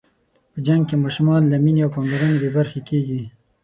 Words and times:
په 0.51 0.59
جنګ 0.67 0.81
کې 0.89 0.95
ماشومان 1.03 1.41
له 1.51 1.57
مینې 1.63 1.81
او 1.85 1.93
پاملرنې 1.95 2.37
بې 2.41 2.49
برخې 2.57 2.79
کېږي. 2.89 3.21